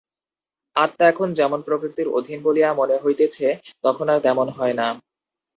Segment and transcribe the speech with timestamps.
[0.75, 3.47] আত্মা এখন যেমন প্রকৃতির অধীন বলিয়া মনে হইতেছে,
[3.83, 4.87] তখন আর তেমন হয় না।